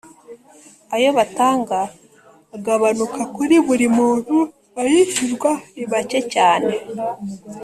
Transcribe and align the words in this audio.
ayo 0.95 1.09
batanga 1.17 1.79
agabanuka 2.55 3.21
kuri 3.35 3.55
buri 3.65 3.85
muntu 3.97 4.37
ayishyurwa 4.81 5.51
ni 5.75 5.83
macye 5.91 6.19
cyane. 6.33 6.71